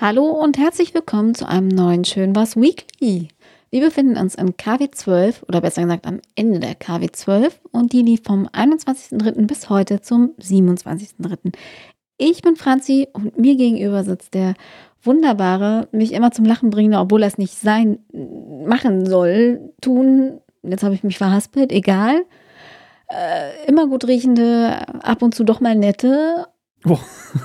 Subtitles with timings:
[0.00, 3.28] Hallo und herzlich willkommen zu einem neuen Schön was Weekly.
[3.70, 7.92] Wir befinden uns in KW 12 oder besser gesagt am Ende der KW 12 und
[7.92, 9.46] die lief vom 21.03.
[9.46, 11.52] bis heute zum 27.03.
[12.16, 14.54] Ich bin Franzi und mir gegenüber sitzt der
[15.02, 17.98] wunderbare, mich immer zum Lachen bringende, obwohl er es nicht sein,
[18.66, 20.40] machen soll, tun.
[20.62, 22.24] Jetzt habe ich mich verhaspelt, egal.
[23.08, 26.46] Äh, immer gut riechende, ab und zu doch mal nette.
[26.86, 26.98] Oh.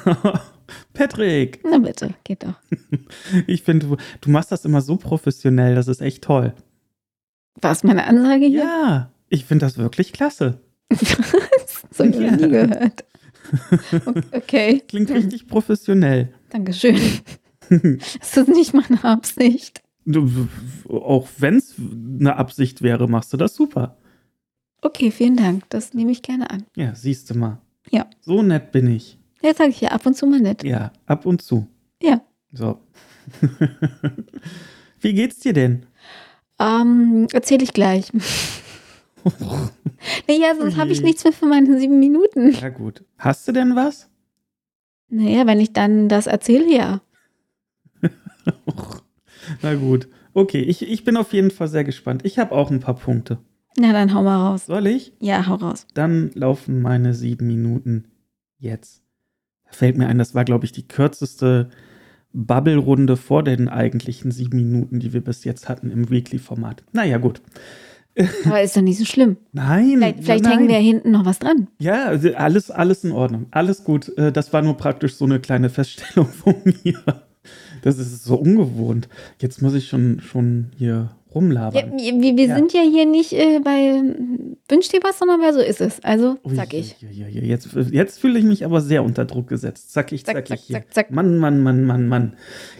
[0.93, 1.59] Patrick!
[1.63, 2.55] Na bitte, geht doch.
[3.47, 6.53] Ich finde, du, du machst das immer so professionell, das ist echt toll.
[7.61, 8.63] War es meine Ansage hier?
[8.63, 10.61] Ja, ich finde das wirklich klasse.
[10.89, 11.83] Was?
[11.91, 12.31] So habe ich ja.
[12.35, 13.05] nie gehört.
[14.31, 14.81] Okay.
[14.87, 16.33] Klingt richtig professionell.
[16.49, 16.97] Dankeschön.
[17.69, 19.81] Das ist nicht meine Absicht.
[20.05, 20.47] Du,
[20.87, 21.73] auch wenn es
[22.19, 23.97] eine Absicht wäre, machst du das super.
[24.81, 25.63] Okay, vielen Dank.
[25.69, 26.65] Das nehme ich gerne an.
[26.75, 27.59] Ja, siehst du mal.
[27.89, 28.05] Ja.
[28.21, 29.17] So nett bin ich.
[29.45, 30.63] Jetzt sage ich ja ab und zu mal nett.
[30.63, 31.67] Ja, ab und zu.
[32.01, 32.21] Ja.
[32.51, 32.79] So.
[35.01, 35.85] Wie geht's dir denn?
[36.59, 38.11] Ähm, erzähle ich gleich.
[40.27, 42.53] naja, sonst habe ich nichts mehr für meine sieben Minuten.
[42.53, 43.03] Ja, gut.
[43.19, 44.09] Hast du denn was?
[45.09, 47.01] Naja, wenn ich dann das erzähle, ja.
[49.61, 50.07] Na gut.
[50.33, 52.25] Okay, ich, ich bin auf jeden Fall sehr gespannt.
[52.25, 53.37] Ich habe auch ein paar Punkte.
[53.77, 54.65] Na, dann hau mal raus.
[54.65, 55.13] Soll ich?
[55.19, 55.85] Ja, hau raus.
[55.93, 58.07] Dann laufen meine sieben Minuten
[58.57, 59.04] jetzt.
[59.75, 61.69] Fällt mir ein, das war, glaube ich, die kürzeste
[62.33, 66.83] Bubble-Runde vor den eigentlichen sieben Minuten, die wir bis jetzt hatten im Weekly-Format.
[66.91, 67.41] Naja, gut.
[68.45, 69.37] Aber ist doch nicht so schlimm.
[69.51, 69.95] Nein.
[69.97, 70.53] Vielleicht, vielleicht nein.
[70.53, 71.67] hängen wir hinten noch was dran.
[71.79, 73.47] Ja, also alles, alles in Ordnung.
[73.51, 74.17] Alles gut.
[74.17, 76.99] Äh, Das war nur praktisch so eine kleine Feststellung von mir.
[77.81, 79.09] Das ist so ungewohnt.
[79.39, 81.97] Jetzt muss ich schon, schon hier Ja, rumlabern.
[81.97, 82.55] wir wir Ja.
[82.55, 84.01] sind ja hier nicht äh, bei
[84.69, 86.03] Wünsch dir was, sondern bei so ist es.
[86.03, 86.95] Also, sag ich.
[87.03, 87.45] ui.
[87.45, 89.91] Jetzt, jetzt fühle ich mich aber sehr unter Druck gesetzt.
[89.93, 90.73] Zackig, Zack, zackig zack, hier.
[90.77, 91.11] zack, zack.
[91.11, 92.33] Mann, Mann, Mann, Mann, Mann.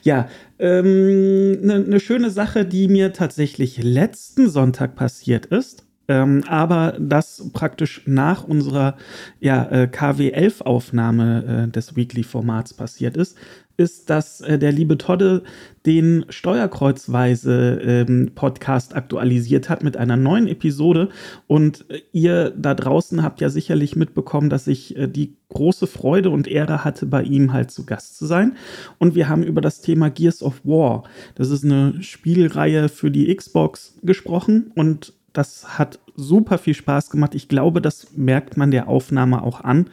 [0.04, 5.84] Ja, eine ne ne schöne Sache, die mir tatsächlich letzten Sonntag passiert ist.
[6.08, 8.96] Ähm, aber das praktisch nach unserer
[9.40, 13.38] ja, äh, KW11-Aufnahme äh, des Weekly-Formats passiert ist,
[13.78, 15.44] ist, dass äh, der liebe Todde
[15.86, 21.10] den Steuerkreuzweise-Podcast aktualisiert hat mit einer neuen Episode.
[21.48, 26.30] Und äh, ihr da draußen habt ja sicherlich mitbekommen, dass ich äh, die große Freude
[26.30, 28.58] und Ehre hatte, bei ihm halt zu Gast zu sein.
[28.98, 31.04] Und wir haben über das Thema Gears of War,
[31.36, 34.72] das ist eine Spielreihe für die Xbox, gesprochen.
[34.76, 37.36] Und das hat super viel Spaß gemacht.
[37.36, 39.90] Ich glaube, das merkt man der Aufnahme auch an.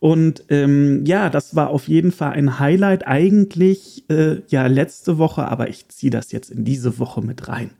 [0.00, 3.06] Und ähm, ja, das war auf jeden Fall ein Highlight.
[3.06, 7.70] Eigentlich äh, ja letzte Woche, aber ich ziehe das jetzt in diese Woche mit rein.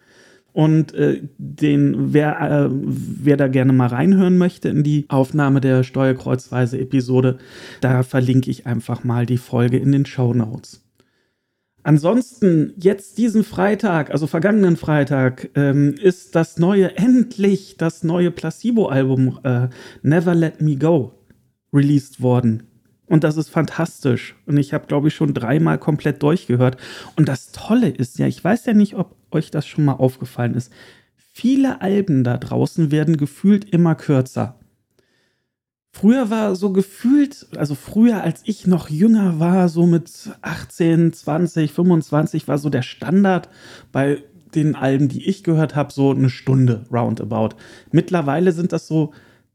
[0.54, 5.82] Und äh, den, wer, äh, wer da gerne mal reinhören möchte in die Aufnahme der
[5.82, 7.38] Steuerkreuzweise-Episode,
[7.80, 10.83] da verlinke ich einfach mal die Folge in den Show Notes.
[11.84, 19.38] Ansonsten, jetzt diesen Freitag, also vergangenen Freitag, ähm, ist das neue, endlich das neue Placebo-Album
[19.44, 19.68] äh,
[20.02, 21.12] Never Let Me Go
[21.74, 22.62] released worden.
[23.06, 24.34] Und das ist fantastisch.
[24.46, 26.78] Und ich habe, glaube ich, schon dreimal komplett durchgehört.
[27.16, 30.54] Und das Tolle ist ja, ich weiß ja nicht, ob euch das schon mal aufgefallen
[30.54, 30.72] ist.
[31.16, 34.58] Viele Alben da draußen werden gefühlt immer kürzer.
[35.94, 40.10] Früher war so gefühlt, also früher als ich noch jünger war, so mit
[40.42, 43.48] 18, 20, 25 war so der Standard
[43.92, 44.24] bei
[44.56, 47.50] den Alben, die ich gehört habe, so eine Stunde roundabout.
[47.92, 49.12] Mittlerweile sind das so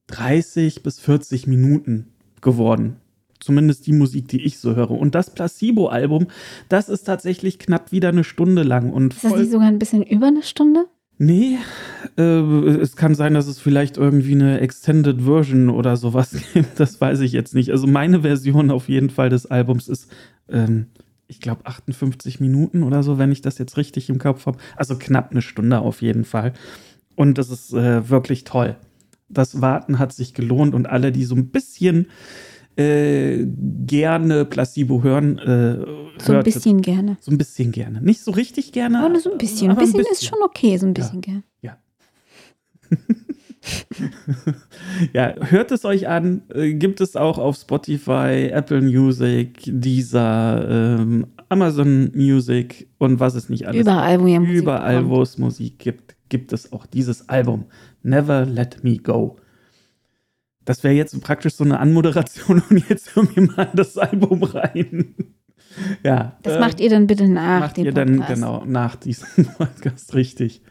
[0.08, 2.08] 30 bis 40 Minuten
[2.40, 2.96] geworden.
[3.42, 4.92] Zumindest die Musik, die ich so höre.
[4.92, 6.28] Und das Placebo-Album,
[6.70, 8.94] das ist tatsächlich knapp wieder eine Stunde lang.
[8.94, 10.86] Und Ist das nicht sogar ein bisschen über eine Stunde?
[11.22, 11.58] Nee,
[12.18, 16.80] äh, es kann sein, dass es vielleicht irgendwie eine Extended Version oder sowas gibt.
[16.80, 17.72] Das weiß ich jetzt nicht.
[17.72, 20.10] Also meine Version auf jeden Fall des Albums ist,
[20.48, 20.88] ähm,
[21.28, 24.60] ich glaube, 58 Minuten oder so, wenn ich das jetzt richtig im Kopf habe.
[24.78, 26.54] Also knapp eine Stunde auf jeden Fall.
[27.16, 28.78] Und das ist äh, wirklich toll.
[29.28, 32.08] Das Warten hat sich gelohnt und alle, die so ein bisschen
[32.80, 33.46] äh,
[33.86, 37.18] gerne Placebo hören, äh, So ein bisschen gerne.
[37.20, 38.02] so ein bisschen gerne.
[38.02, 39.00] Nicht so richtig gerne.
[39.00, 39.72] Aber nur so ein bisschen.
[39.72, 41.44] Ein aber bisschen, ist schon okay, so ein bisschen gerne.
[45.14, 46.42] Ja, hört es euch an.
[46.54, 53.50] Äh, gibt es auch auf Spotify, Apple Music, Deezer, ähm, Amazon Music und was es
[53.50, 57.28] nicht alles Überall, wo ihr Musik Überall, wo es Musik gibt, gibt es auch dieses
[57.28, 57.66] Album.
[58.02, 59.36] Never Let Me Go.
[60.66, 65.16] Das wäre jetzt praktisch so eine Anmoderation und jetzt hören wir mal das Album rein.
[66.04, 66.38] ja.
[66.44, 68.34] Das äh, macht ihr dann bitte nach macht dem ihr dann Podcast.
[68.34, 70.62] genau nach diesem Podcast richtig.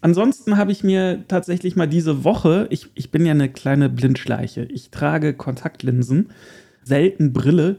[0.00, 4.64] Ansonsten habe ich mir tatsächlich mal diese Woche, ich, ich bin ja eine kleine Blindschleiche,
[4.64, 6.30] ich trage Kontaktlinsen,
[6.82, 7.78] selten Brille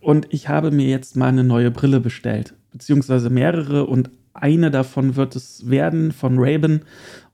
[0.00, 5.16] Und ich habe mir jetzt mal eine neue Brille bestellt, beziehungsweise mehrere und eine davon
[5.16, 6.82] wird es werden von Raven.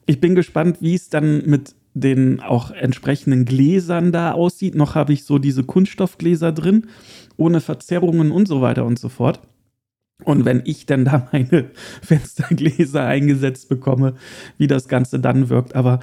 [0.06, 4.74] Ich bin gespannt, wie es dann mit den auch entsprechenden Gläsern da aussieht.
[4.74, 6.86] Noch habe ich so diese Kunststoffgläser drin,
[7.36, 9.40] ohne Verzerrungen und so weiter und so fort.
[10.24, 11.70] Und wenn ich dann da meine
[12.02, 14.14] Fenstergläser eingesetzt bekomme,
[14.56, 15.76] wie das Ganze dann wirkt.
[15.76, 16.00] Aber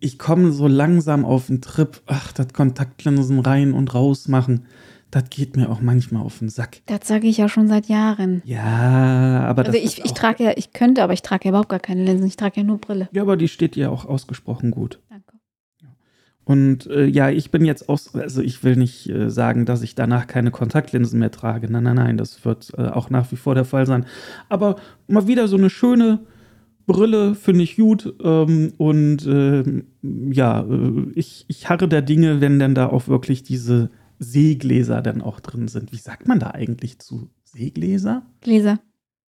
[0.00, 4.66] ich komme so langsam auf den Trip, ach, das Kontaktlinsen rein und raus machen
[5.12, 6.80] das geht mir auch manchmal auf den Sack.
[6.86, 8.42] Das sage ich ja schon seit Jahren.
[8.46, 11.80] Ja, aber also ich, ich trage ja, ich könnte, aber ich trage ja überhaupt gar
[11.80, 12.26] keine Linsen.
[12.26, 13.08] Ich trage ja nur Brille.
[13.12, 15.00] Ja, aber die steht ja auch ausgesprochen gut.
[15.10, 15.31] Danke.
[16.44, 19.94] Und äh, ja, ich bin jetzt auch, also ich will nicht äh, sagen, dass ich
[19.94, 21.70] danach keine Kontaktlinsen mehr trage.
[21.70, 24.06] Nein, nein, nein, das wird äh, auch nach wie vor der Fall sein.
[24.48, 26.20] Aber mal wieder so eine schöne
[26.86, 28.12] Brille finde ich gut.
[28.22, 33.44] Ähm, und ähm, ja, äh, ich, ich harre der Dinge, wenn denn da auch wirklich
[33.44, 35.92] diese Seegläser dann auch drin sind.
[35.92, 38.22] Wie sagt man da eigentlich zu Seegläser?
[38.40, 38.80] Gläser.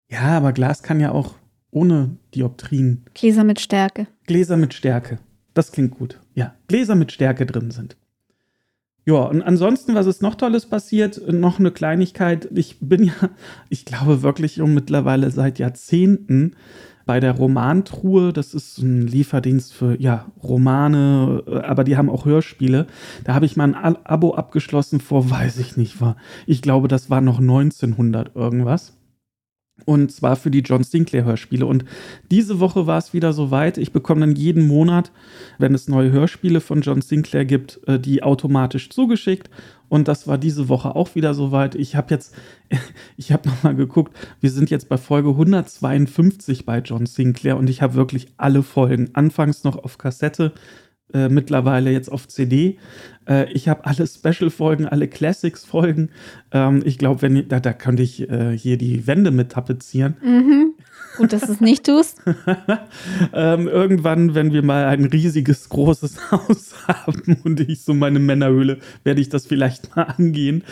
[0.10, 1.36] Ja, aber Glas kann ja auch
[1.72, 3.06] ohne Dioptrien.
[3.14, 4.08] Gläser mit Stärke.
[4.28, 5.20] Gläser mit Stärke.
[5.54, 6.20] Das klingt gut.
[6.34, 7.98] Ja, Gläser mit Stärke drin sind.
[9.06, 11.22] Ja, und ansonsten, was ist noch Tolles passiert?
[11.32, 12.48] Noch eine Kleinigkeit.
[12.54, 13.14] Ich bin ja,
[13.70, 16.56] ich glaube wirklich um mittlerweile seit Jahrzehnten
[17.06, 22.86] bei der Romantruhe, das ist ein Lieferdienst für ja, Romane, aber die haben auch Hörspiele.
[23.24, 26.16] Da habe ich mal ein Abo abgeschlossen vor, weiß ich nicht, war.
[26.46, 29.01] Ich glaube, das war noch 1900 irgendwas.
[29.86, 31.66] Und zwar für die John Sinclair Hörspiele.
[31.66, 31.86] Und
[32.30, 33.78] diese Woche war es wieder soweit.
[33.78, 35.12] Ich bekomme dann jeden Monat,
[35.58, 39.50] wenn es neue Hörspiele von John Sinclair gibt, äh, die automatisch zugeschickt.
[39.90, 41.76] Und das war diese Woche auch wieder soweit.
[41.76, 42.36] Ich habe jetzt,
[43.18, 47.82] ich habe nochmal geguckt, wir sind jetzt bei Folge 152 bei John Sinclair und ich
[47.82, 50.54] habe wirklich alle Folgen, anfangs noch auf Kassette,
[51.14, 52.78] äh, mittlerweile jetzt auf CD.
[53.28, 56.10] Äh, ich habe alle Special-Folgen, alle Classics-Folgen.
[56.52, 60.16] Ähm, ich glaube, wenn da, da könnte ich äh, hier die Wände mit tapezieren.
[60.24, 60.74] Mhm.
[61.18, 62.22] Gut, dass du es nicht tust.
[63.34, 68.80] ähm, irgendwann, wenn wir mal ein riesiges, großes Haus haben und ich so meine Männerhöhle,
[69.04, 70.64] werde ich das vielleicht mal angehen.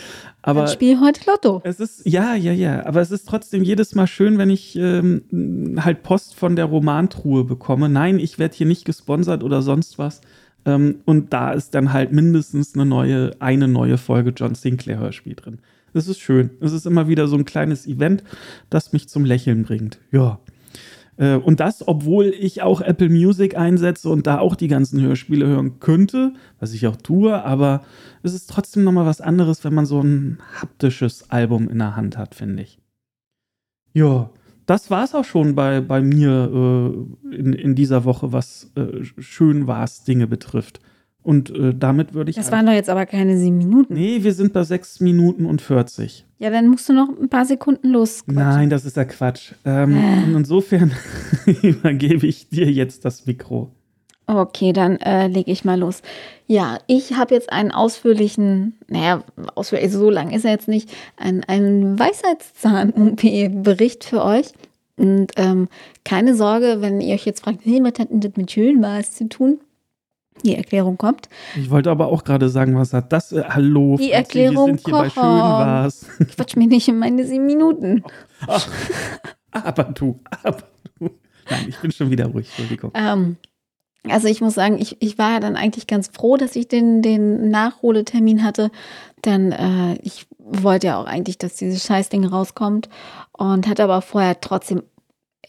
[0.42, 1.60] Aber Dann spiel heute Lotto.
[1.64, 2.86] Es ist, ja, ja, ja.
[2.86, 7.44] Aber es ist trotzdem jedes Mal schön, wenn ich ähm, halt Post von der Romantruhe
[7.44, 7.88] bekomme.
[7.88, 10.20] Nein, ich werde hier nicht gesponsert oder sonst was.
[10.64, 15.34] Ähm, und da ist dann halt mindestens eine neue, eine neue Folge John Sinclair Hörspiel
[15.34, 15.58] drin.
[15.94, 16.50] Es ist schön.
[16.60, 18.24] Es ist immer wieder so ein kleines Event,
[18.68, 19.98] das mich zum Lächeln bringt.
[20.12, 20.40] Ja.
[21.16, 25.46] Äh, und das, obwohl ich auch Apple Music einsetze und da auch die ganzen Hörspiele
[25.46, 27.82] hören könnte, was ich auch tue, aber
[28.22, 32.16] es ist trotzdem nochmal was anderes, wenn man so ein haptisches Album in der Hand
[32.16, 32.78] hat, finde ich.
[33.92, 34.30] Ja,
[34.66, 36.50] das war es auch schon bei, bei mir
[37.32, 40.80] äh, in, in dieser Woche, was äh, schön war's Dinge betrifft.
[41.22, 42.36] Und äh, damit würde ich.
[42.36, 43.92] Das waren doch jetzt aber keine sieben Minuten.
[43.92, 46.24] Nee, wir sind bei sechs Minuten und 40.
[46.38, 48.22] Ja, dann musst du noch ein paar Sekunden los.
[48.26, 49.52] Nein, das ist ja Quatsch.
[49.64, 50.32] Ähm, äh.
[50.34, 50.92] Insofern
[51.62, 53.70] übergebe ich dir jetzt das Mikro.
[54.26, 56.02] Okay, dann äh, lege ich mal los.
[56.46, 59.24] Ja, ich habe jetzt einen ausführlichen, naja,
[59.56, 64.52] ausführlich, so lang ist er jetzt nicht, einen, einen Weisheitszahn-OP-Bericht für euch.
[64.96, 65.68] Und ähm,
[66.04, 69.28] keine Sorge, wenn ihr euch jetzt fragt, hey, was hat denn das mit Schönwas zu
[69.28, 69.58] tun?
[70.44, 71.28] Die Erklärung kommt.
[71.56, 73.32] Ich wollte aber auch gerade sagen, was hat das?
[73.32, 75.12] Äh, hallo, die Erklärung wir sind hier kommt.
[75.12, 76.06] Schönwas.
[76.36, 78.04] Quatsch mir nicht in meine sieben Minuten.
[78.46, 78.68] Ach,
[79.52, 80.62] aber du, aber
[80.98, 81.10] du.
[81.50, 82.92] Nein, ich bin schon wieder ruhig, Entschuldigung.
[82.94, 83.36] Ähm,
[84.08, 87.02] also ich muss sagen, ich, ich war ja dann eigentlich ganz froh, dass ich den,
[87.02, 88.70] den Nachholetermin hatte.
[89.24, 92.88] Denn äh, ich wollte ja auch eigentlich, dass dieses Scheißding rauskommt.
[93.32, 94.82] Und hatte aber vorher trotzdem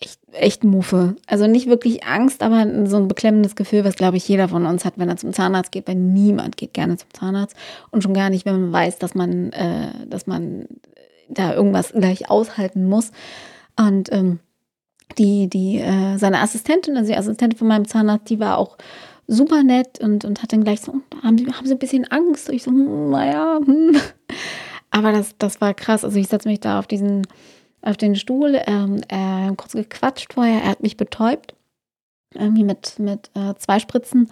[0.01, 1.15] echt, echt Muffe.
[1.27, 4.83] Also nicht wirklich Angst, aber so ein beklemmendes Gefühl, was glaube ich jeder von uns
[4.83, 7.55] hat, wenn er zum Zahnarzt geht, weil niemand geht gerne zum Zahnarzt.
[7.91, 10.65] Und schon gar nicht, wenn man weiß, dass man, äh, dass man
[11.29, 13.11] da irgendwas gleich aushalten muss.
[13.77, 14.39] Und ähm,
[15.17, 18.77] die, die, äh, seine Assistentin, also die Assistentin von meinem Zahnarzt, die war auch
[19.27, 22.49] super nett und, und hat dann gleich so, haben sie, haben sie ein bisschen Angst?
[22.49, 23.95] Und ich so, hm, naja, hm.
[24.91, 26.03] Aber das, das war krass.
[26.03, 27.25] Also ich setze mich da auf diesen,
[27.81, 31.55] auf den Stuhl, ähm, äh, kurz gequatscht vorher, er hat mich betäubt,
[32.33, 34.31] irgendwie mit, mit äh, zwei Spritzen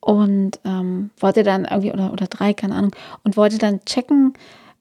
[0.00, 4.34] und ähm, wollte dann irgendwie, oder, oder drei, keine Ahnung, und wollte dann checken,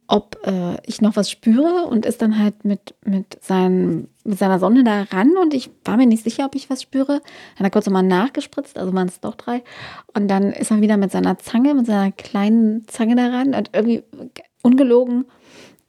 [0.10, 4.58] ob äh, ich noch was spüre und ist dann halt mit, mit, sein, mit seiner
[4.58, 7.22] Sonne da ran und ich war mir nicht sicher, ob ich was spüre.
[7.22, 9.63] Dann hat er kurz nochmal nachgespritzt, also waren es doch drei.
[10.16, 13.70] Und dann ist er wieder mit seiner Zange, mit seiner kleinen Zange da ran und
[13.72, 14.04] irgendwie
[14.63, 15.25] ungelogen,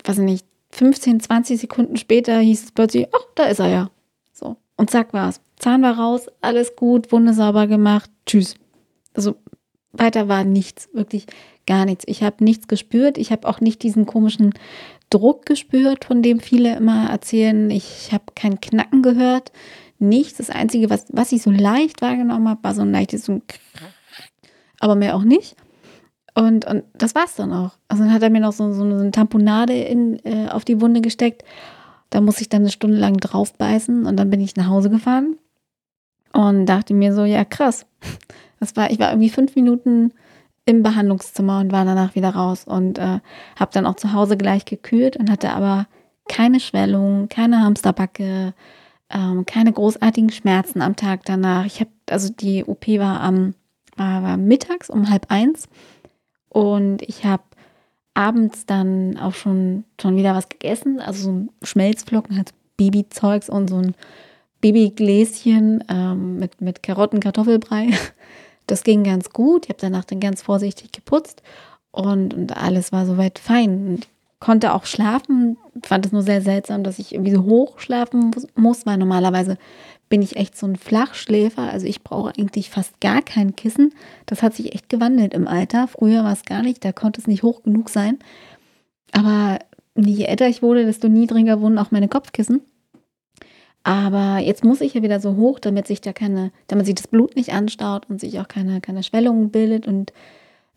[0.05, 3.91] weiß ich nicht, 15, 20 Sekunden später hieß es plötzlich, ach, da ist er ja.
[4.33, 4.57] So.
[4.77, 5.41] Und zack war's.
[5.57, 8.55] Zahn war raus, alles gut, wundersauber gemacht, tschüss.
[9.15, 9.37] Also
[9.93, 11.27] weiter war nichts, wirklich
[11.67, 12.05] gar nichts.
[12.07, 13.19] Ich habe nichts gespürt.
[13.19, 14.55] Ich habe auch nicht diesen komischen
[15.11, 17.71] Druck gespürt, von dem viele immer erzählen.
[17.71, 19.53] Ich habe kein Knacken gehört.
[19.99, 20.39] Nichts.
[20.39, 23.41] Das Einzige, was, was ich so leicht wahrgenommen habe, war so ein leichtes so
[24.81, 25.57] aber mehr auch nicht.
[26.35, 27.73] Und, und das war's dann auch.
[27.89, 31.01] Also dann hat er mir noch so, so eine Tamponade in, äh, auf die Wunde
[31.01, 31.45] gesteckt.
[32.11, 34.91] Da muss ich dann eine Stunde lang drauf beißen und dann bin ich nach Hause
[34.91, 35.37] gefahren
[36.33, 37.87] und dachte mir so, ja krass.
[38.59, 40.13] Das war, ich war irgendwie fünf Minuten
[40.67, 43.21] im Behandlungszimmer und war danach wieder raus und äh,
[43.57, 45.87] habe dann auch zu Hause gleich gekühlt und hatte aber
[46.29, 48.53] keine Schwellung, keine Hamsterbacke,
[49.09, 51.65] ähm, keine großartigen Schmerzen am Tag danach.
[51.65, 53.55] Ich habe, also die OP war am
[53.97, 55.69] war, war mittags um halb eins
[56.51, 57.45] und ich habe
[58.15, 63.69] abends dann auch schon, schon wieder was gegessen, also so ein Schmelzflocken, halt Babyzeugs und
[63.71, 63.95] so ein
[64.61, 67.89] Babygläschen ähm, mit, mit Karotten, Kartoffelbrei.
[68.67, 69.65] Das ging ganz gut.
[69.65, 71.43] Ich habe danach dann ganz vorsichtig geputzt
[71.91, 73.97] und, und alles war soweit fein.
[73.99, 78.31] Ich konnte auch schlafen, fand es nur sehr seltsam, dass ich irgendwie so hoch schlafen
[78.55, 79.59] muss, weil normalerweise
[80.11, 81.63] bin ich echt so ein Flachschläfer.
[81.63, 83.95] Also ich brauche eigentlich fast gar kein Kissen.
[84.27, 85.89] Das hat sich echt gewandelt im Alter.
[85.89, 88.19] Früher war es gar nicht, da konnte es nicht hoch genug sein.
[89.13, 89.61] Aber
[89.97, 92.61] je älter ich wurde, desto niedriger wurden auch meine Kopfkissen.
[93.83, 97.09] Aber jetzt muss ich ja wieder so hoch, damit sich da keine, damit sich das
[97.09, 100.13] Blut nicht anstaut und sich auch keine, keine Schwellung bildet und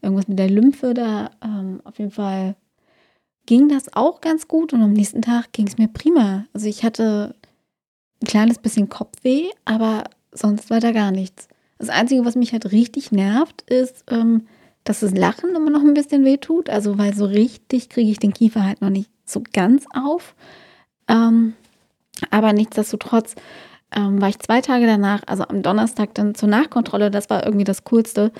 [0.01, 1.31] irgendwas mit der Lymphe da.
[1.43, 2.55] Ähm, auf jeden Fall
[3.45, 6.45] ging das auch ganz gut und am nächsten Tag ging es mir prima.
[6.53, 7.35] Also ich hatte
[8.23, 11.47] ein kleines bisschen Kopfweh, aber sonst war da gar nichts.
[11.77, 14.47] Das Einzige, was mich halt richtig nervt, ist, ähm,
[14.85, 16.69] dass das Lachen immer noch ein bisschen weh tut.
[16.69, 20.35] Also, weil so richtig kriege ich den Kiefer halt noch nicht so ganz auf.
[21.07, 21.53] Ähm,
[22.29, 23.35] aber nichtsdestotrotz
[23.93, 27.65] ähm, war ich zwei Tage danach, also am Donnerstag dann zur Nachkontrolle, das war irgendwie
[27.65, 28.31] das Coolste,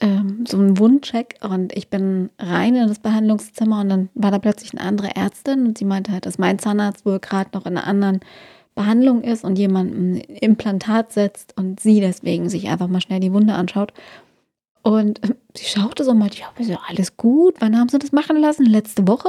[0.00, 4.38] ähm, so ein Wundcheck und ich bin rein in das Behandlungszimmer und dann war da
[4.38, 7.76] plötzlich eine andere Ärztin und sie meinte halt, dass mein Zahnarzt wohl gerade noch in
[7.76, 8.20] einer anderen
[8.74, 13.32] Behandlung ist und jemand ein Implantat setzt und sie deswegen sich einfach mal schnell die
[13.32, 13.92] Wunde anschaut.
[14.82, 15.20] Und
[15.54, 18.36] sie schaute so und meinte, ja, ist ja alles gut, wann haben sie das machen
[18.36, 18.66] lassen?
[18.66, 19.28] Letzte Woche?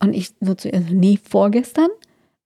[0.00, 1.88] Und ich so zu ihr, nee, vorgestern.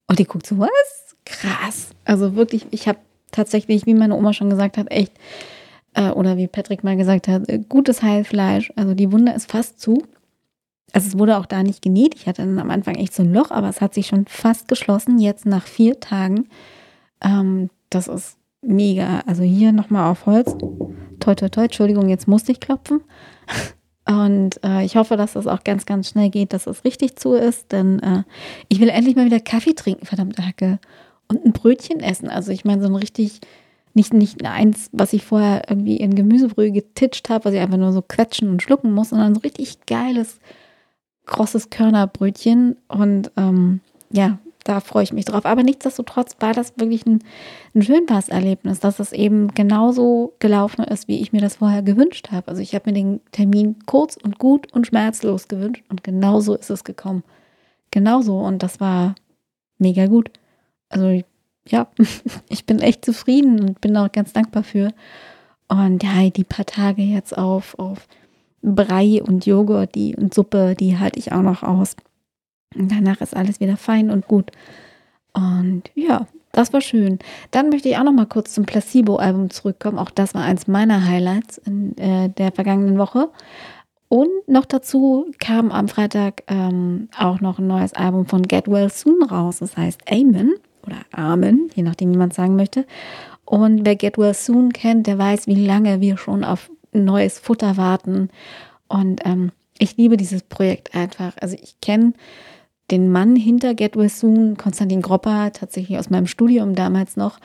[0.07, 1.17] Und die guckt so, was?
[1.25, 1.91] Krass.
[2.05, 2.99] Also wirklich, ich habe
[3.33, 5.13] tatsächlich, wie meine Oma schon gesagt hat, echt,
[5.95, 8.73] äh, oder wie Patrick mal gesagt hat, äh, gutes Heilfleisch.
[8.77, 10.03] Also die Wunde ist fast zu.
[10.93, 12.15] Also es wurde auch da nicht genäht.
[12.15, 14.69] Ich hatte dann am Anfang echt so ein Loch, aber es hat sich schon fast
[14.69, 16.49] geschlossen, jetzt nach vier Tagen.
[17.21, 19.23] Ähm, das ist mega.
[19.27, 20.55] Also hier nochmal auf Holz.
[21.21, 21.65] Toi, toi, toi.
[21.65, 23.03] Entschuldigung, jetzt musste ich klopfen.
[24.09, 27.35] Und äh, ich hoffe, dass das auch ganz, ganz schnell geht, dass es richtig zu
[27.35, 28.23] ist, denn äh,
[28.69, 30.79] ich will endlich mal wieder Kaffee trinken, verdammt Hacke.
[31.29, 32.31] Und ein Brötchen essen.
[32.31, 33.41] Also ich meine, so ein richtig,
[33.93, 37.93] nicht, nicht eins, was ich vorher irgendwie in Gemüsebrühe getitscht habe, was ich einfach nur
[37.93, 40.41] so quetschen und schlucken muss, sondern so richtig geiles,
[41.29, 42.77] krosses Körnerbrötchen.
[42.89, 43.81] Und ähm,
[44.11, 45.47] ja, da freue ich mich drauf.
[45.47, 47.21] Aber nichtsdestotrotz war das wirklich ein,
[47.75, 52.31] ein schönes Erlebnis, dass es eben genauso gelaufen ist, wie ich mir das vorher gewünscht
[52.33, 52.49] habe.
[52.49, 56.71] Also ich habe mir den Termin kurz und gut und schmerzlos gewünscht und genauso ist
[56.71, 57.23] es gekommen.
[57.91, 59.15] Genauso und das war
[59.79, 60.31] mega gut.
[60.91, 61.23] Also
[61.67, 61.89] ja,
[62.49, 64.93] ich bin echt zufrieden und bin auch ganz dankbar für.
[65.69, 68.07] Und ja, die paar Tage jetzt auf, auf
[68.63, 71.97] Brei und Joghurt die, und Suppe, die halte ich auch noch aus.
[72.75, 74.51] Und danach ist alles wieder fein und gut.
[75.33, 77.19] Und ja, das war schön.
[77.51, 79.99] Dann möchte ich auch noch mal kurz zum Placebo-Album zurückkommen.
[79.99, 83.31] Auch das war eins meiner Highlights in äh, der vergangenen Woche.
[84.09, 88.91] Und noch dazu kam am Freitag ähm, auch noch ein neues Album von Get Well
[88.91, 89.59] Soon raus.
[89.59, 90.55] Das heißt Amen
[90.87, 92.87] oder Amen, je nachdem, wie man es sagen möchte.
[93.45, 97.77] Und wer Get Well Soon kennt, der weiß, wie lange wir schon auf neues Futter
[97.77, 98.31] warten.
[98.89, 101.37] Und ähm, ich liebe dieses Projekt einfach.
[101.41, 102.13] Also ich kenne
[102.91, 107.39] den Mann hinter Get Well Soon, Konstantin Gropper, tatsächlich aus meinem Studium damals noch.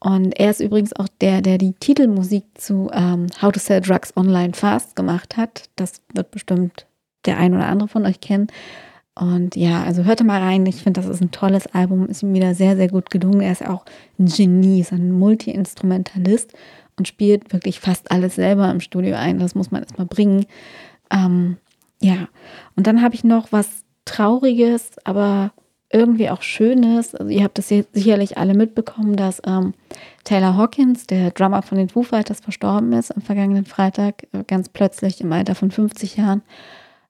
[0.00, 4.16] Und er ist übrigens auch der, der die Titelmusik zu ähm, How to Sell Drugs
[4.16, 5.68] Online Fast gemacht hat.
[5.76, 6.86] Das wird bestimmt
[7.26, 8.48] der ein oder andere von euch kennen.
[9.14, 10.64] Und ja, also hört mal rein.
[10.66, 12.06] Ich finde, das ist ein tolles Album.
[12.06, 13.40] Ist ihm wieder sehr, sehr gut gelungen.
[13.40, 13.84] Er ist auch
[14.18, 16.52] ein Genie, ist ein Multi-Instrumentalist
[16.98, 19.38] und spielt wirklich fast alles selber im Studio ein.
[19.38, 20.46] Das muss man erstmal bringen.
[21.10, 21.56] Ähm,
[22.00, 22.28] ja,
[22.76, 25.52] und dann habe ich noch was Trauriges, aber
[25.90, 27.14] irgendwie auch Schönes.
[27.14, 29.74] Also ihr habt das sicherlich alle mitbekommen, dass ähm,
[30.24, 34.68] Taylor Hawkins, der Drummer von den Foo Fighters, verstorben ist am vergangenen Freitag, äh, ganz
[34.68, 36.42] plötzlich im Alter von 50 Jahren.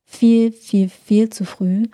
[0.04, 1.86] Viel, viel, viel zu früh.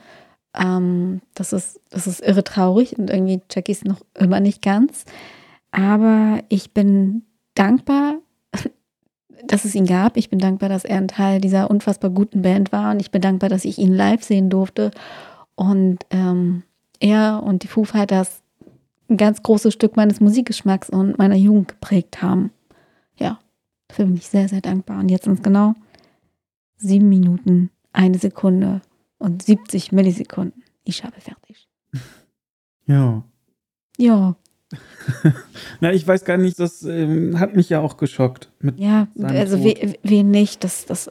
[0.55, 4.63] Ähm, das, ist, das ist irre traurig und irgendwie check ich es noch immer nicht
[4.63, 5.05] ganz.
[5.73, 7.25] Aber ich bin
[7.55, 8.17] dankbar,
[9.47, 10.17] dass es ihn gab.
[10.17, 13.23] Ich bin dankbar, dass er ein Teil dieser unfassbar guten Band war und ich bin
[13.23, 14.91] dankbar, dass ich ihn live sehen durfte.
[15.55, 16.63] Und ähm,
[17.01, 18.43] er und die Foo Fighters
[19.09, 22.51] ein ganz großes Stück meines Musikgeschmacks und meiner Jugend geprägt haben.
[23.17, 23.39] Ja,
[23.89, 24.99] dafür bin ich sehr, sehr dankbar.
[24.99, 25.75] Und jetzt sind es genau
[26.77, 28.83] sieben Minuten, eine Sekunde
[29.19, 30.63] und 70 Millisekunden.
[30.85, 31.69] Ich habe fertig.
[32.87, 33.23] Ja.
[33.97, 34.37] Ja.
[35.81, 38.51] Na, ich weiß gar nicht, das ähm, hat mich ja auch geschockt.
[38.61, 40.65] Mit ja, also wen we nicht.
[40.65, 41.11] Das, das,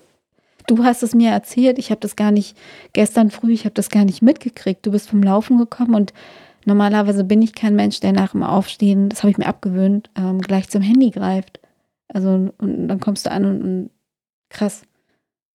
[0.67, 2.57] du hast es mir erzählt, ich habe das gar nicht,
[2.93, 4.85] gestern früh, ich habe das gar nicht mitgekriegt.
[4.85, 6.13] Du bist vom Laufen gekommen und
[6.65, 10.41] normalerweise bin ich kein Mensch, der nach dem Aufstehen, das habe ich mir abgewöhnt, ähm,
[10.41, 11.59] gleich zum Handy greift.
[12.07, 13.89] Also und dann kommst du an und, und
[14.49, 14.83] krass.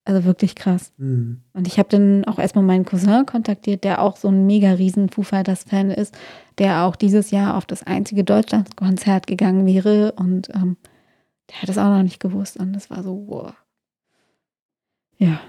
[0.08, 0.94] Also wirklich krass.
[0.96, 1.42] Mhm.
[1.52, 5.10] Und ich habe dann auch erstmal meinen Cousin kontaktiert, der auch so ein mega riesen
[5.10, 6.16] Foo Fighters Fan ist,
[6.56, 10.78] der auch dieses Jahr auf das einzige Deutschlandkonzert gegangen wäre und ähm,
[11.50, 13.52] der hat es auch noch nicht gewusst und das war so, wow.
[15.18, 15.40] Ja.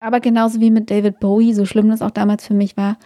[0.00, 2.98] Aber genauso wie mit David Bowie, so schlimm das auch damals für mich war,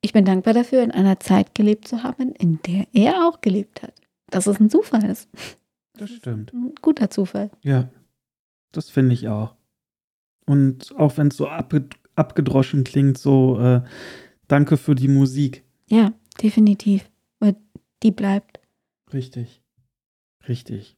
[0.00, 3.84] ich bin dankbar dafür, in einer Zeit gelebt zu haben, in der er auch gelebt
[3.84, 3.94] hat.
[4.28, 5.28] Dass es ein Zufall ist.
[5.96, 6.52] Das stimmt.
[6.52, 7.50] Ein guter Zufall.
[7.62, 7.88] Ja,
[8.76, 9.54] das finde ich auch.
[10.46, 13.82] Und auch wenn es so abgedroschen klingt, so äh,
[14.48, 15.64] danke für die Musik.
[15.88, 17.10] Ja, definitiv.
[17.40, 17.56] Weil
[18.02, 18.60] die bleibt.
[19.12, 19.62] Richtig.
[20.48, 20.96] Richtig.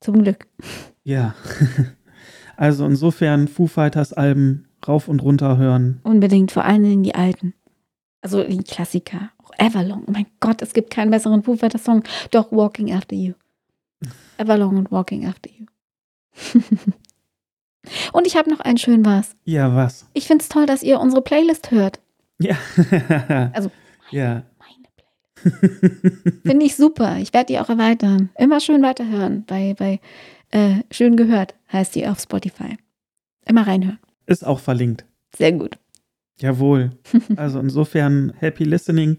[0.00, 0.46] Zum Glück.
[1.02, 1.34] Ja.
[2.56, 6.00] also insofern Foo Fighters Alben rauf und runter hören.
[6.04, 7.54] Unbedingt, vor allen Dingen die alten.
[8.20, 9.30] Also die Klassiker.
[9.38, 10.04] Auch Everlong.
[10.06, 12.04] Oh mein Gott, es gibt keinen besseren Foo Fighters Song.
[12.30, 13.34] Doch Walking After You.
[14.38, 15.66] Everlong und Walking After You.
[18.12, 19.34] Und ich habe noch einen schönen was.
[19.44, 20.06] Ja, was?
[20.14, 22.00] Ich finde es toll, dass ihr unsere Playlist hört.
[22.38, 22.56] Ja.
[23.52, 24.42] also, meine, ja.
[24.58, 24.88] meine
[25.34, 26.42] Playlist.
[26.42, 27.18] finde ich super.
[27.18, 28.30] Ich werde die auch erweitern.
[28.38, 29.44] Immer schön weiterhören.
[29.46, 30.00] Bei, bei
[30.50, 32.76] äh, Schön gehört heißt die auf Spotify.
[33.46, 33.98] Immer reinhören.
[34.26, 35.04] Ist auch verlinkt.
[35.36, 35.78] Sehr gut.
[36.38, 36.90] Jawohl.
[37.36, 39.18] Also insofern, happy listening.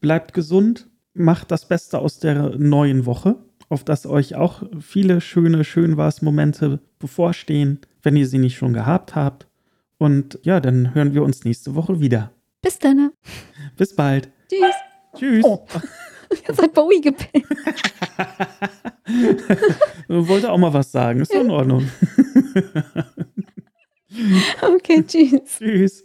[0.00, 0.88] Bleibt gesund.
[1.14, 3.36] Macht das Beste aus der neuen Woche
[3.68, 8.72] auf dass euch auch viele schöne, schön was Momente bevorstehen, wenn ihr sie nicht schon
[8.72, 9.46] gehabt habt.
[9.98, 12.32] Und ja, dann hören wir uns nächste Woche wieder.
[12.62, 13.12] Bis dann.
[13.76, 14.30] Bis bald.
[14.48, 14.74] Tschüss.
[15.16, 15.44] Tschüss.
[15.44, 15.66] Oh.
[16.48, 17.44] Jetzt hat Bowie gepennt.
[20.08, 21.20] Wollte auch mal was sagen.
[21.20, 21.88] Ist doch in Ordnung.
[24.76, 25.58] okay, tschüss.
[25.58, 26.04] Tschüss.